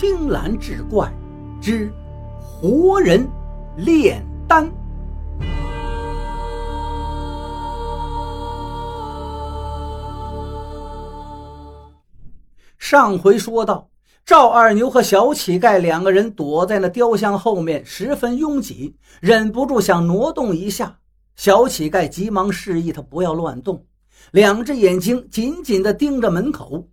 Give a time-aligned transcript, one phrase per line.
[0.00, 1.12] 青蓝志怪
[1.60, 1.92] 之
[2.38, 3.28] 活人
[3.76, 4.64] 炼丹。
[12.78, 13.88] 上回说到，
[14.24, 20.96] 赵二牛和小乞丐两个人躲在那雕像后面，十分拥挤，忍不住想挪动一下。
[21.34, 23.84] 小乞丐急忙示意他不要乱动，
[24.30, 26.86] 两只眼睛紧紧地盯着门口。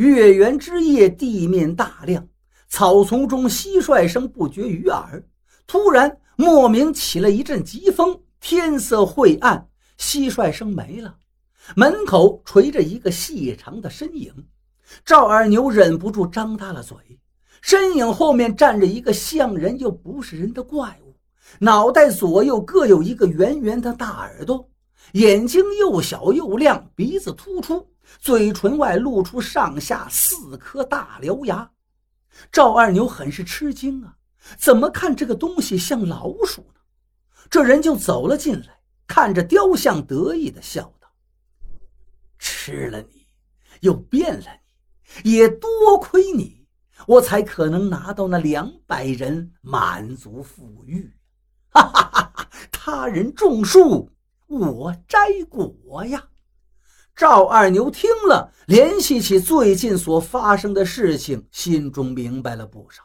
[0.00, 2.26] 月圆之夜，地面大亮，
[2.68, 5.22] 草丛中蟋蟀声不绝于耳。
[5.66, 9.68] 突然，莫名起了一阵疾风，天色晦暗，
[9.98, 11.14] 蟋蟀声没了。
[11.76, 14.32] 门口垂着一个细长的身影。
[15.04, 16.96] 赵二牛忍不住张大了嘴，
[17.60, 21.14] 身影后面站着一个像人又不是人的怪物，
[21.58, 24.66] 脑袋左右各有一个圆圆的大耳朵，
[25.12, 31.70] 眼睛又小又亮，鼻子突出，嘴唇外露出上下四颗大獠牙。
[32.52, 34.16] 赵二牛很是吃惊啊，
[34.58, 36.80] 怎么看这个东西像老鼠呢？
[37.50, 41.08] 这人就走了进来，看着雕像，得意地笑道
[42.38, 43.26] ：“吃了你，
[43.80, 44.60] 又变了你。”
[45.28, 46.64] 也多亏你，
[47.04, 51.12] 我才可能拿到那两百人满足富裕。
[51.70, 52.48] 哈哈哈哈！
[52.70, 54.08] 他人种树，
[54.50, 56.24] 我摘果呀。
[57.14, 63.04] 赵二牛听了，联系起最近所发生的事情，心中明白了不少。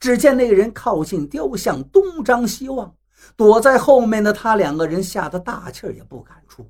[0.00, 2.94] 只见那个人靠近雕像，东张西望，
[3.36, 6.66] 躲在后面的他两个人吓得大气也不敢出。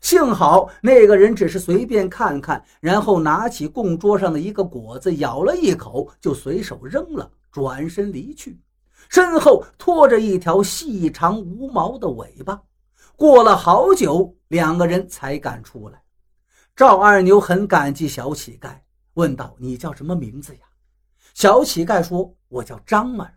[0.00, 8.60] 幸好那个人只是随便看看，然后拿起供桌上的一个果子，咬了一口，就随手扔了，转身离去，
[9.08, 12.62] 身后拖着一条细长无毛的尾巴。
[13.20, 16.02] 过了好久，两个人才敢出来。
[16.74, 18.70] 赵二牛很感激小乞丐，
[19.12, 20.60] 问道：“你叫什么名字呀？”
[21.34, 23.30] 小乞丐说：“我叫张儿。”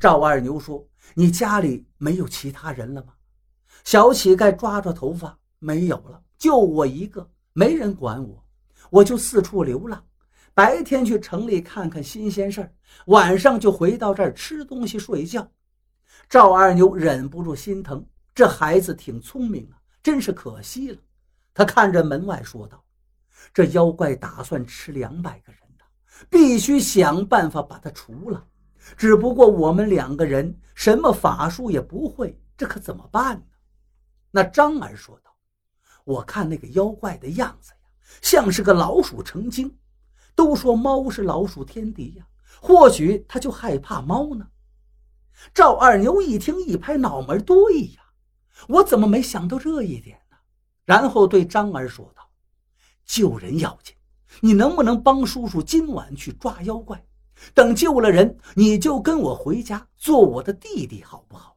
[0.00, 3.12] 赵二牛说：“你家里没有其他人了吗？”
[3.84, 5.38] 小乞丐抓抓头发。
[5.58, 8.42] 没有了，就我一个，没人管我，
[8.88, 10.02] 我就四处流浪。
[10.54, 12.72] 白天去城里看看新鲜事儿，
[13.08, 15.46] 晚上就回到这儿吃东西睡觉。
[16.26, 20.98] 赵二牛忍不住心疼，这孩子挺聪明啊，真是可惜了。
[21.54, 22.84] 他看着门外说道
[23.54, 25.84] ：“这妖怪打算吃两百个人呢，
[26.28, 28.44] 必须想办法把他除了。
[28.96, 33.44] 只不过我们两个人什么法术也不会，这可怎么办呢？”
[34.32, 35.30] 那张儿说道。
[36.02, 37.88] 我看那个妖怪的样子呀，
[38.20, 39.74] 像是个老鼠成精。
[40.34, 42.26] 都说猫是老鼠天敌呀，
[42.60, 44.44] 或许他就害怕猫呢。
[45.54, 48.02] 赵二牛一听，一拍脑门：“对呀，
[48.68, 50.36] 我怎么没想到这一点呢？”
[50.84, 52.22] 然后对张儿说道
[53.04, 53.94] ：“救人要紧，
[54.40, 57.04] 你能不能帮叔叔今晚去抓妖怪？
[57.52, 61.56] 等救了人，你就跟我回家做我的弟弟，好不好？”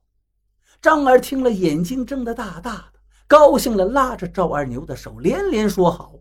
[0.82, 3.00] 张儿听了，眼睛睁得大大的。
[3.28, 6.14] 高兴了，拉着赵二牛的手，连连说好。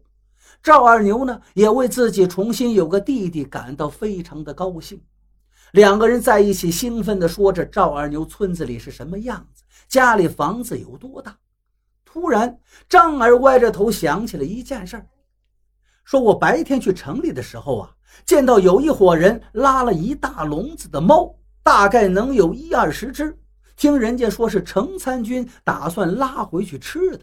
[0.63, 5.01] 赵二牛呢，也为自己重新有个弟弟感到非常的高兴。
[5.73, 11.37] 两个人在一起，兴奋地说着赵二牛村子里是什么样子，家里房子有多大。
[12.05, 12.59] 突然，
[12.89, 15.07] 张儿歪着头想起了一件事儿，
[16.05, 23.37] 说：“我白天去城里的时候啊，见到有一伙人拉了一大笼子的猫，大概能有一二十只。”
[23.77, 27.21] 听人家说是程参军打算拉回去吃的，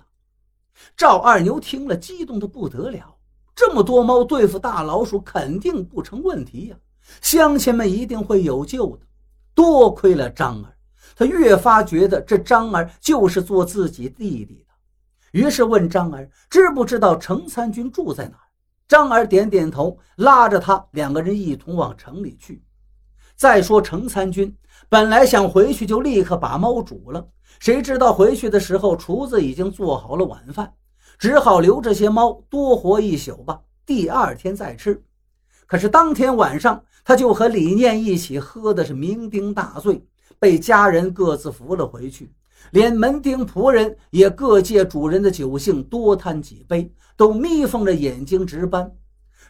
[0.96, 3.16] 赵二牛听了激动的不得了。
[3.56, 6.78] 这么多猫对付大老鼠肯定不成问题呀，
[7.22, 9.06] 乡亲们一定会有救的。
[9.56, 10.78] 多亏了张儿，
[11.16, 14.74] 他越发觉得这张儿就是做自己弟弟的，
[15.40, 18.38] 于是问张儿知不知道程参军住在哪。
[18.88, 22.64] 张儿点点头，拉着他两个人一同往城里去。
[23.36, 24.56] 再说程参军。
[24.90, 27.26] 本来想回去就立刻把猫煮了，
[27.60, 30.72] 谁知道回去的时候厨子已经做好了晚饭，
[31.18, 35.02] 只好留这些猫多活一宿吧，第二天再吃。
[35.66, 40.06] 可是当天晚上，他就和李念一起喝的是酩酊大醉，
[40.40, 42.32] 被家人各自扶了回去，
[42.72, 48.92] 连门丁仆人也各借主人的酒性多贪几杯，都眯缝着眼睛值班。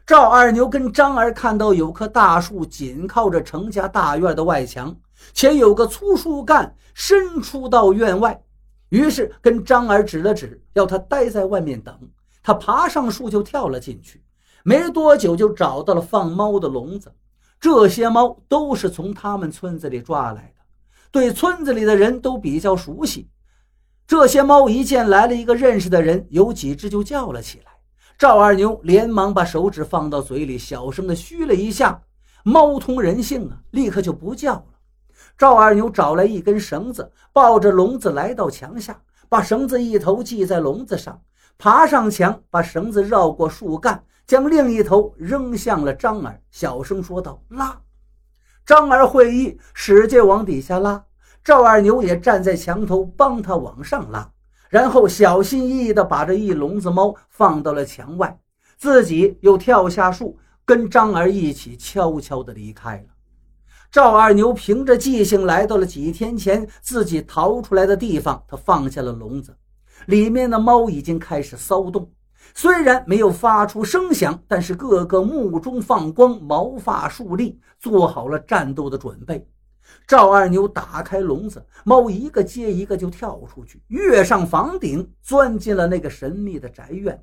[0.06, 4.96] 赵二牛跟张儿看到有棵大树紧靠着程家大院的外墙。
[5.32, 8.44] 且有个粗树干伸出到院外，
[8.90, 11.98] 于是跟张儿指了指，要他待在外面等。
[12.42, 14.22] 他爬上树就跳了进去，
[14.64, 17.10] 没多久就找到了放猫的笼子。
[17.58, 20.63] 这些猫都是从他们村子里抓来的，
[21.14, 23.30] 对村子里的人都比较熟悉。
[24.08, 27.72] 这些猫一见来了一个认识的人，有几只就叫了起来。
[28.18, 32.02] 赵二牛连忙把手指放到嘴里，小声的嘘了一下。
[32.44, 34.66] 猫通人性啊，立刻就不叫了。
[35.38, 39.00] 赵二牛找来一根绳子，抱着笼子来到墙下，
[39.30, 41.22] 把绳子一头系在笼子上，
[41.60, 47.80] 爬上墙，把绳子绕过树干，将另一头扔向了张二，小声说道：“拉。”
[48.66, 51.04] 张二会意，使劲往底下拉。
[51.44, 54.32] 赵二牛也站在墙头帮他往上拉，
[54.70, 58.40] 然后小心翼翼地把这一笼子猫放到了墙外，
[58.78, 63.14] 自己又跳下树，跟张二一起悄悄地离开了。
[63.92, 69.54] 赵二牛凭着记性来到了几天前自己逃出来的地方，他放下了笼子，
[70.06, 72.10] 里面的猫已经开始骚动，
[72.56, 79.48] 虽然没有发出声响，但是个个目中放光，毛发竖立，做好了战斗的准备。
[80.08, 87.22] 赵二牛打开笼子，猫一个接一个就跳出去，跃上房顶，钻进了那个神秘的宅院。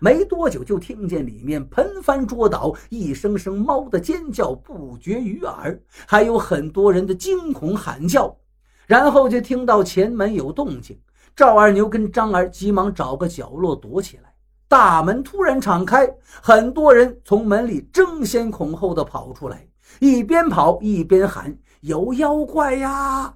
[0.00, 8.36] 没多久，就听见里面盆翻桌倒，一声声猫的尖叫不绝于耳，还有很多人的惊恐喊叫。
[8.86, 10.98] 然后就听到前门有动静，
[11.34, 14.32] 赵二牛跟张儿急忙找个角落躲起来。
[14.68, 16.08] 大门突然敞开，
[16.42, 19.66] 很多人从门里争先恐后的跑出来，
[20.00, 21.56] 一边跑一边喊。
[21.82, 23.34] 有妖怪呀！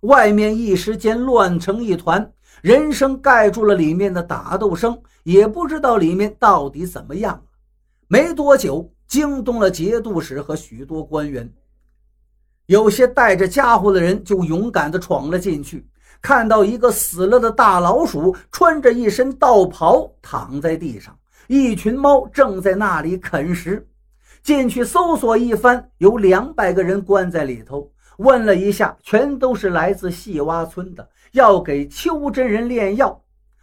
[0.00, 2.30] 外面一时间乱成一团，
[2.60, 7.42] 人声盖住了里面的打斗声，也不知道里面到底怎么样了。
[8.08, 11.50] 没多久，惊动了节度使和许多官员，
[12.66, 15.88] 有些带着家伙的人就勇敢地闯了进去，
[16.20, 21.16] 看到一个死了的大老鼠，穿着一身道袍躺在地上，
[21.46, 23.86] 一群猫正在那里啃食。
[24.42, 27.90] 进去搜索一番，有两百个人关在里头。
[28.18, 33.20] 问了一下，全都是来自细洼村的，要给邱真人炼药，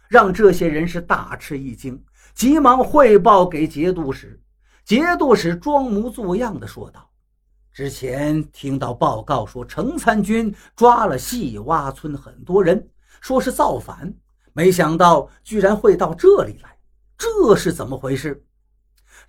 [0.08, 2.00] 让这些人是大吃一惊，
[2.34, 4.40] 急忙汇报给节度使。
[4.84, 7.08] 节度使装模作样的说道
[7.74, 12.88] ：“之前听到报告说，程参军抓了细洼村很多人，
[13.20, 14.14] 说是造反，
[14.52, 16.78] 没想到居然会到这里来，
[17.18, 18.44] 这是怎么回事？”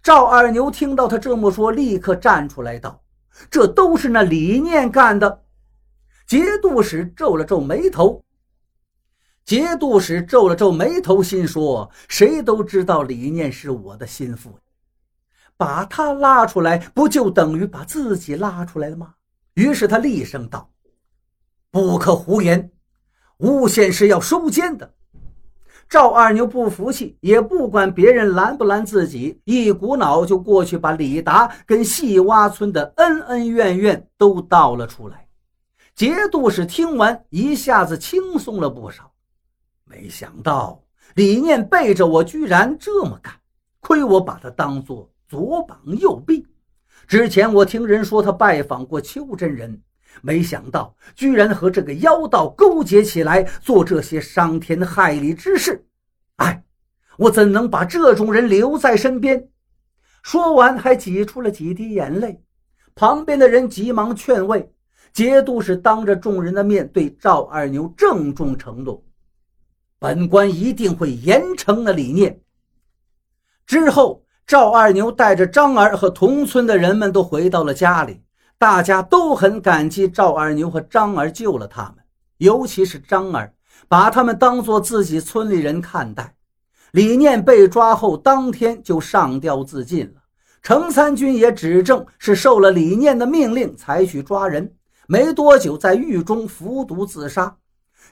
[0.04, 3.02] 赵二牛听到他这么说，立刻站出来道
[3.50, 5.42] ：“这都是那李念干的。”
[6.28, 8.24] 节度使皱了皱眉头。
[9.44, 14.56] 节度使皱了皱眉头，心说：“谁都知道李念是我的心腹，
[15.57, 19.13] 把他拉出来，不就等于把自己拉出来了吗？”
[19.56, 20.69] 于是他厉声道
[21.72, 22.72] ：“不可胡言，
[23.38, 24.94] 诬陷是要收监的。”
[25.88, 35.28] 赵二牛不服气，也不管别人拦不拦自己，一股脑就过去把李达跟细洼村的恩恩怨怨都道了出来。
[35.94, 39.12] 节度使听完，一下子轻松了不少。
[39.86, 43.31] 没想到李念背着我居然这么干，
[43.80, 46.48] 亏我把他当做左膀右臂。
[47.08, 49.82] 之前我听人说他拜访过邱真人。
[50.22, 55.86] 没想到，居然和这个妖道勾结起来，做这些伤天害理之事。
[56.38, 56.64] 哎，
[57.18, 59.50] 我怎能把这种人留在身边？
[60.24, 62.42] 说完，还挤出了几滴眼泪。
[62.96, 64.72] 旁边的人急忙劝慰。
[65.12, 69.02] 节度使当着众人的面对赵二牛郑重承诺
[70.00, 72.42] ：“本官一定会严惩那李念。”
[73.66, 78.22] 之后，赵二牛带着张儿和同村的人们都回到了家里。
[78.58, 82.06] 大家都很感激赵二牛和张儿救了他们，
[82.38, 83.54] 尤其是张儿，
[83.88, 86.36] 把他们当做自己村里人看待。
[86.92, 90.22] 李念被抓后，当天就上吊自尽了。
[90.62, 94.74] 程三军也指证是受了李念的命令才去抓人，
[95.08, 97.58] 没多久在狱中服毒自杀。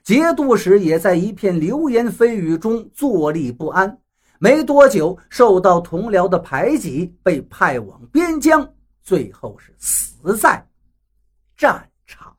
[0.04, 4.00] 节度使也在一片流言蜚语中坐立不安，
[4.44, 8.70] 没多久受到同僚的排挤，被派往边疆。
[9.02, 10.68] 最后是死在
[11.56, 12.36] 战场。